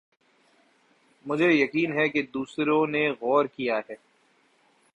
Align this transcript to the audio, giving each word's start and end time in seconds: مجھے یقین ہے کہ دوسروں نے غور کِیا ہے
مجھے 1.25 1.49
یقین 1.51 1.93
ہے 1.93 2.07
کہ 2.09 2.21
دوسروں 2.33 2.85
نے 2.87 3.07
غور 3.21 3.45
کِیا 3.45 3.79
ہے 3.89 3.95